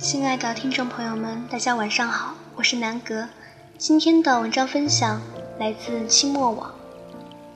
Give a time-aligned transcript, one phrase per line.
[0.00, 3.28] 亲爱的听众朋友们，大家晚上好，我是南格。
[3.76, 5.20] 今天的文章分享
[5.58, 6.74] 来自清末网，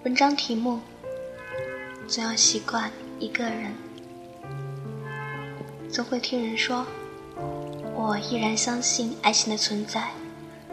[0.04, 0.78] 文章题目：
[2.06, 3.72] 总要习惯一个人。
[5.90, 6.84] 总会听人说，
[7.94, 10.10] 我依然相信爱情的存在，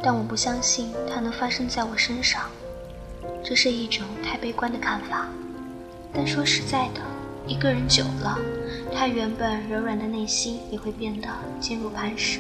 [0.03, 2.49] 但我不相信它能发生在我身上。
[3.41, 5.25] 这是一种太悲观的看法。
[6.13, 6.99] 但说实在的，
[7.47, 8.37] 一个人久了，
[8.93, 11.27] 他原本柔软的内心也会变得
[11.59, 12.39] 坚如磐石，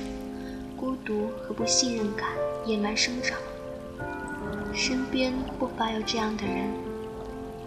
[0.77, 2.27] 孤独和不信任感
[2.65, 3.37] 野蛮生长。
[4.73, 6.69] 身边不乏有这样的人，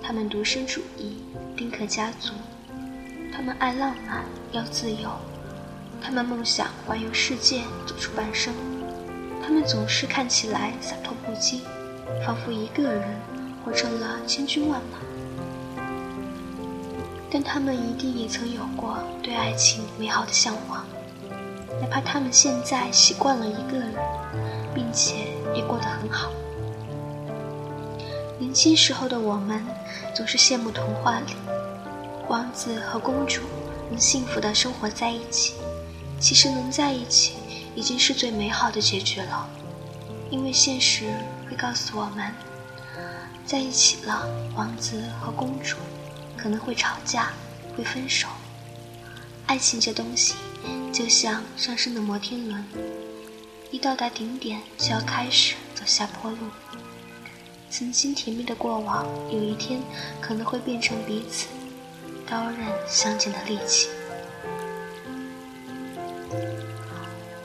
[0.01, 1.17] 他们独身主义，
[1.57, 2.33] 丁克家族，
[3.35, 5.11] 他们爱浪漫，要自由，
[6.01, 8.55] 他们梦想环游世界，走出半生，
[9.43, 11.61] 他们总是看起来洒脱不羁，
[12.25, 13.03] 仿佛一个人
[13.65, 14.99] 活成了千军万马。
[17.35, 20.87] 但他们一定也曾有过对爱情美好的向往，
[21.81, 23.93] 哪怕他们现在习惯了一个人，
[24.73, 25.17] 并且
[25.53, 26.31] 也过得很好。
[28.39, 29.67] 年轻时候的我们
[30.15, 31.35] 总是羡慕童话里
[32.29, 33.43] 王子和公主
[33.91, 35.55] 能幸福的生活在一起，
[36.21, 37.35] 其实能在一起
[37.75, 39.49] 已经是最美好的结局了，
[40.31, 41.13] 因为现实
[41.51, 42.33] 会告诉我们，
[43.45, 44.25] 在一起了，
[44.55, 45.79] 王子和公主。
[46.45, 47.33] 可能会吵架，
[47.75, 48.29] 会分手。
[49.47, 50.35] 爱情这东西，
[50.93, 52.63] 就像上升的摩天轮，
[53.71, 56.37] 一到达顶点就要开始走下坡路。
[57.71, 59.81] 曾经甜蜜的过往，有一天
[60.21, 61.47] 可能会变成彼此
[62.29, 63.89] 刀刃相见的利器。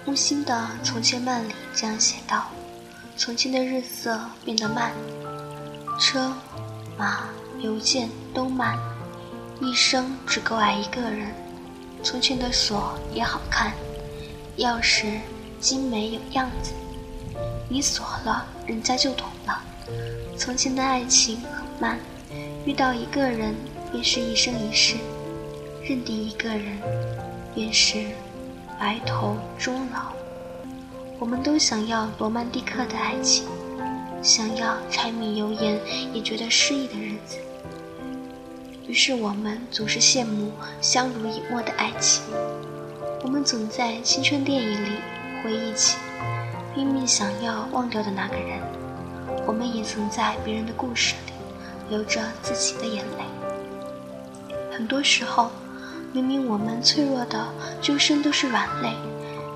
[0.04, 0.54] 木心的
[0.86, 2.50] 《从前慢》里这样写道
[3.16, 4.92] ：“从前的日色变得慢，
[5.98, 6.34] 车
[7.00, 7.30] 马。”
[7.60, 8.80] 邮件都慢，
[9.60, 11.28] 一生只够爱一个人。
[12.02, 13.74] 从前的锁也好看，
[14.60, 15.20] 钥匙
[15.60, 16.72] 精美有样子。
[17.68, 19.62] 你锁了，人家就懂了。
[20.38, 22.00] 从前的爱情很慢，
[22.66, 23.54] 遇到一个人
[23.92, 24.96] 便是一生一世，
[25.84, 26.80] 认定一个人
[27.54, 28.06] 便是
[28.80, 30.14] 白头终老。
[31.20, 33.50] 我们都想要罗曼蒂克的爱情，
[34.22, 35.80] 想要柴米油盐
[36.14, 37.38] 也觉得诗意的日子。
[38.88, 42.24] 于是我们总是羡慕相濡以沫的爱情，
[43.24, 44.98] 我们总在青春电影里
[45.44, 45.98] 回忆起
[46.74, 48.60] 拼命想要忘掉的那个人，
[49.46, 51.34] 我们也曾在别人的故事里
[51.90, 53.24] 流着自己的眼泪。
[54.72, 55.52] 很多时候，
[56.12, 57.48] 明明我们脆弱的
[57.82, 58.94] 周身都是软肋，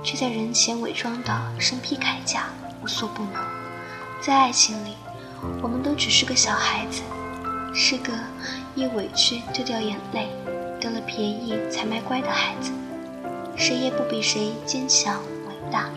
[0.04, 2.46] 却在人前伪装的身披铠甲，
[2.84, 3.63] 无所不能。
[4.26, 4.94] 在爱情里，
[5.62, 7.02] 我们都只是个小孩子。
[7.74, 8.14] 是个
[8.74, 10.30] 一委屈就掉眼泪，
[10.80, 12.72] 得了便宜才卖乖的孩子，
[13.58, 15.90] 谁也不比谁坚强伟大。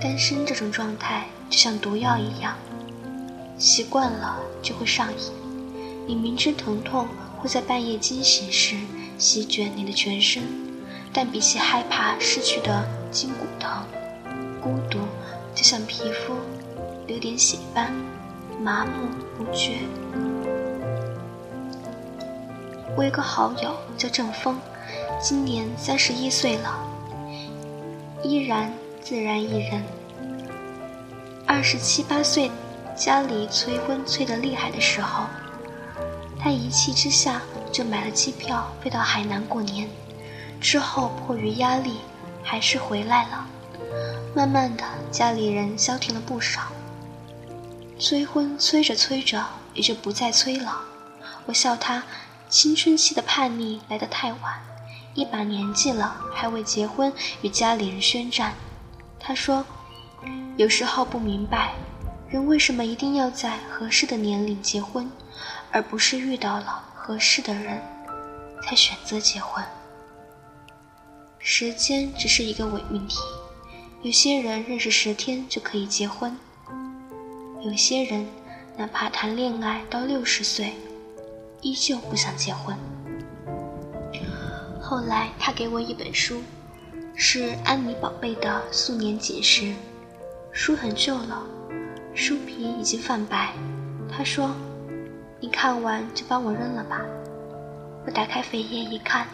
[0.00, 2.56] 单身这种状态就像毒药一样，
[3.56, 5.32] 习惯了就会上瘾。
[6.08, 7.06] 你明知疼痛
[7.38, 8.74] 会在半夜惊醒时
[9.16, 10.42] 席卷你的全身，
[11.12, 13.84] 但比起害怕失去的筋骨疼，
[14.60, 14.98] 孤独
[15.58, 16.34] 就像皮肤
[17.08, 17.92] 流点血斑。
[18.62, 19.78] 麻木不觉。
[22.96, 24.56] 我有个好友叫郑峰，
[25.20, 26.78] 今年三十一岁了，
[28.22, 29.82] 依然自然一人。
[31.44, 32.52] 二十七八岁，
[32.96, 35.24] 家里催婚催得厉害的时候，
[36.38, 37.42] 他一气之下
[37.72, 39.88] 就买了机票飞到海南过年。
[40.60, 41.94] 之后迫于压力，
[42.44, 43.44] 还是回来了。
[44.36, 46.62] 慢慢的，家里人消停了不少。
[47.98, 49.44] 催婚催着催着，
[49.74, 50.80] 也就不再催了。
[51.46, 52.02] 我笑他
[52.48, 54.62] 青春期的叛逆来得太晚，
[55.14, 57.12] 一把年纪了还未结婚，
[57.42, 58.54] 与家里人宣战。
[59.18, 59.64] 他说，
[60.56, 61.72] 有时候不明白，
[62.28, 65.10] 人为什么一定要在合适的年龄结婚，
[65.72, 67.82] 而不是遇到了合适的人
[68.62, 69.64] 才选择结婚。
[71.38, 73.18] 时间只是一个伪命题，
[74.00, 76.36] 有些人认识十天就可以结婚。
[77.62, 78.24] 有些人，
[78.76, 80.72] 哪怕谈恋爱到六十岁，
[81.62, 82.76] 依旧不想结婚。
[84.80, 86.40] 后来，他给我一本书，
[87.16, 89.74] 是安妮宝贝的素年锦时，
[90.52, 91.44] 书很旧了，
[92.14, 93.52] 书皮已经泛白。
[94.08, 94.54] 他说
[95.40, 97.04] ：“你看完就帮我扔了吧。”
[98.06, 99.26] 我打开扉页一看，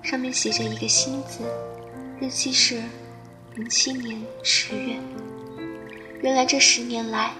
[0.00, 1.40] 上面写着一个“新”字，
[2.20, 2.80] 日期是
[3.56, 4.96] 零七年十月。
[6.22, 7.32] 原来这十年来，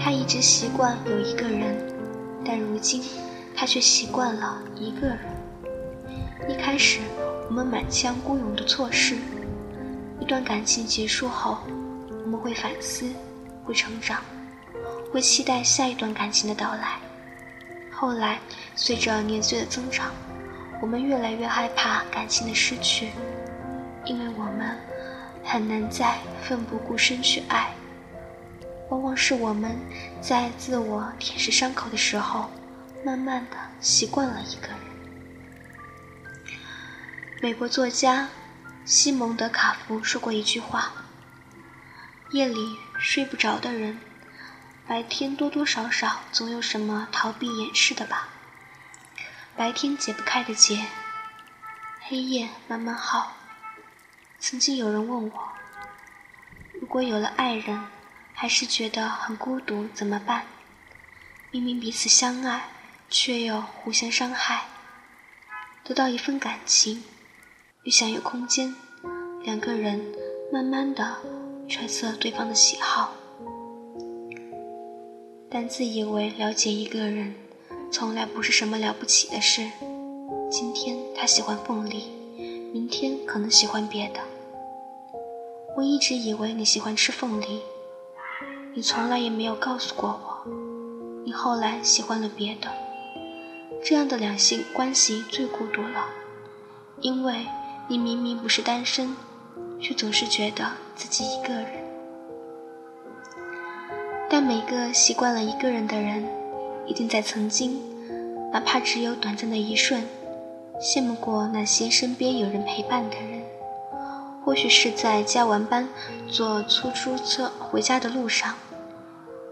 [0.00, 1.76] 他一直习惯有一个人，
[2.44, 3.00] 但如今
[3.54, 5.18] 他却习惯了一个人。
[6.48, 6.98] 一开始
[7.48, 9.16] 我们满腔孤勇的错失。
[10.18, 11.58] 一段感情结束后，
[12.24, 13.08] 我们会反思，
[13.64, 14.20] 会成长，
[15.12, 16.98] 会期待下一段感情的到来。
[17.92, 18.40] 后来，
[18.74, 20.10] 随着年岁的增长，
[20.82, 23.10] 我们越来越害怕感情的失去，
[24.04, 24.76] 因为我们
[25.46, 27.72] 很难再奋不顾身去爱。
[28.90, 29.78] 往往是我们
[30.20, 32.50] 在自我舔舐伤口的时候，
[33.04, 34.76] 慢慢的习惯了一个人。
[37.40, 38.28] 美国作家
[38.84, 40.92] 西蒙德·卡夫说过一句话
[42.32, 43.98] ：“夜里睡不着的人，
[44.86, 48.28] 白天多多少少总有什么逃避掩饰的吧。
[49.56, 50.84] 白天解不开的结，
[52.02, 53.32] 黑夜慢慢耗。”
[54.48, 55.32] 曾经有人问我
[56.80, 57.82] ：“如果有了爱人？”
[58.32, 60.44] 还是觉得很孤独，怎么办？
[61.50, 62.68] 明明彼此相爱，
[63.10, 64.68] 却又互相伤害。
[65.82, 67.02] 得到一份感情，
[67.82, 68.72] 又想有空间，
[69.42, 70.00] 两个人
[70.52, 71.16] 慢慢的
[71.68, 73.14] 揣测对方的喜好。
[75.50, 77.34] 但自以为了解一个人，
[77.90, 79.68] 从来不是什么了不起的事。
[80.52, 82.12] 今天他喜欢凤梨，
[82.72, 84.20] 明天可能喜欢别的。
[85.76, 87.60] 我一直以为你喜欢吃凤梨。
[88.74, 90.50] 你从来也没有告诉过我，
[91.22, 92.70] 你后来喜欢了别的。
[93.84, 96.06] 这样的两性关系最孤独了，
[97.02, 97.46] 因为
[97.88, 99.14] 你明明不是单身，
[99.78, 100.64] 却总是觉得
[100.94, 101.66] 自己一个人。
[104.30, 106.26] 但每个习惯了一个人的人，
[106.86, 107.78] 一定在曾经，
[108.50, 110.02] 哪怕只有短暂的一瞬，
[110.80, 113.42] 羡慕过那些身边有人陪伴的人。
[114.46, 115.88] 或许是在加完班
[116.28, 118.54] 坐出租车回家的路上。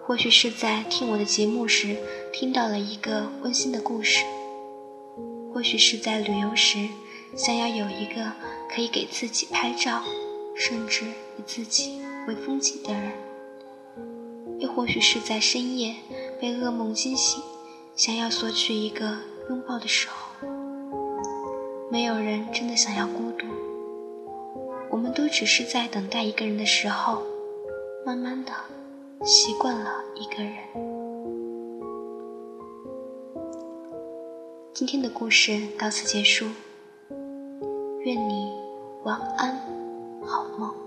[0.07, 1.97] 或许是在听我的节目时
[2.33, 4.25] 听到了一个温馨的故事，
[5.53, 6.89] 或许是在旅游时
[7.37, 8.31] 想要有一个
[8.73, 10.05] 可以给自己拍照，
[10.55, 13.11] 甚至以自己为风景的人，
[14.61, 15.97] 又或许是在深夜
[16.41, 17.43] 被噩梦惊醒，
[17.97, 19.19] 想要索取一个
[19.49, 20.47] 拥抱的时候。
[21.91, 23.47] 没有人真的想要孤独，
[25.15, 27.23] 都只是在等待一个人的时候，
[28.05, 28.53] 慢慢的。
[29.25, 30.53] 习惯了一个人。
[34.75, 36.47] 今天的故事到此结束，
[38.01, 38.53] 愿你
[39.05, 39.57] 晚安，
[40.27, 40.84] 好梦。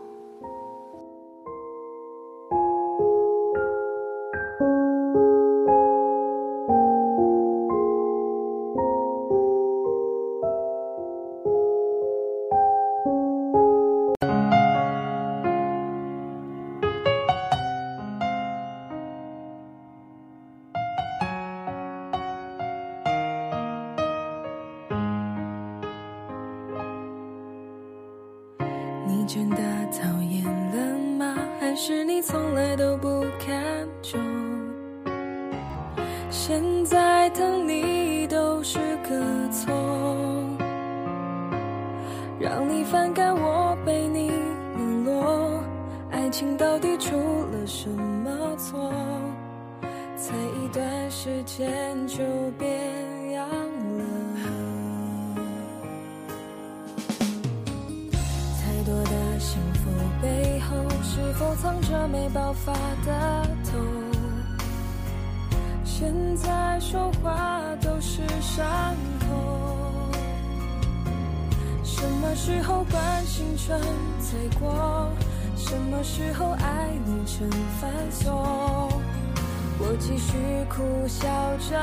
[36.48, 39.70] 现在的你都是个错，
[42.39, 44.32] 让你反感我被你
[44.77, 45.62] 冷落。
[46.10, 48.89] 爱情到底出了什么错？
[50.16, 52.24] 才一段时间就
[52.58, 52.72] 变
[53.34, 54.06] 样了。
[58.56, 59.89] 太多的幸福
[60.22, 62.72] 背后是否藏着没爆发
[63.06, 64.06] 的痛？
[66.00, 68.63] 现在说话都是伤
[69.20, 69.25] 口。
[71.84, 73.82] 什么时候关心成
[74.22, 75.10] 罪过？
[75.56, 77.50] 什么时候爱你成
[77.82, 78.92] 犯错？
[79.80, 80.38] 我继续
[80.70, 81.27] 苦笑
[81.68, 81.75] 着，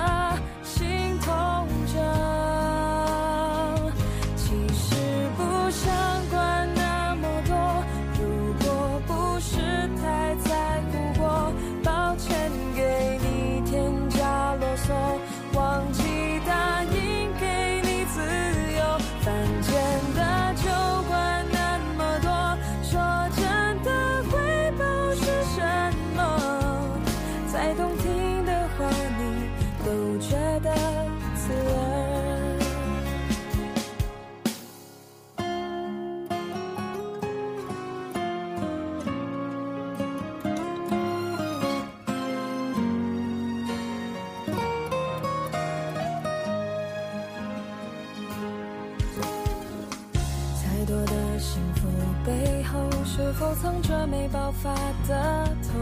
[53.39, 54.73] 否藏着没爆发
[55.09, 55.73] 的痛？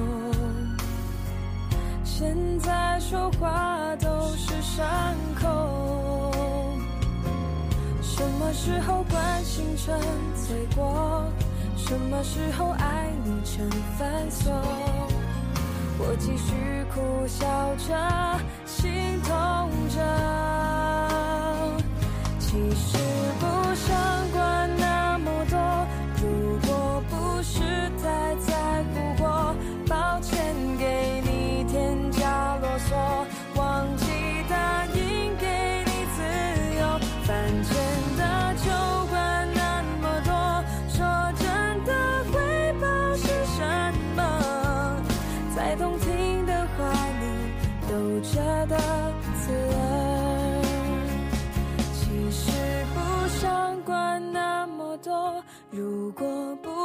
[2.05, 4.85] 现在说话都是伤
[5.41, 6.33] 口。
[8.01, 9.99] 什么时候关心成
[10.47, 11.25] 罪过？
[11.77, 13.69] 什么时候爱你成
[13.99, 14.51] 繁琐？
[15.99, 17.45] 我继续苦笑
[17.77, 17.95] 着，
[18.65, 18.91] 心
[19.23, 20.01] 痛着。
[22.39, 22.99] 其实
[23.41, 23.45] 不
[23.75, 24.62] 想管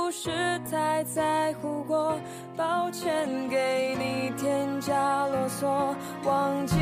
[0.07, 2.17] 不是太在乎过，
[2.55, 6.77] 抱歉给你添加啰嗦，忘记